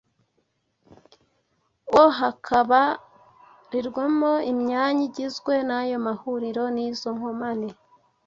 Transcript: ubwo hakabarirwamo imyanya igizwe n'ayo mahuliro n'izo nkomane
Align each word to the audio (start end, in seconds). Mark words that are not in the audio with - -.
ubwo 1.87 2.03
hakabarirwamo 2.19 4.31
imyanya 4.51 5.03
igizwe 5.09 5.53
n'ayo 5.67 5.97
mahuliro 6.05 6.63
n'izo 6.75 7.09
nkomane 7.17 7.69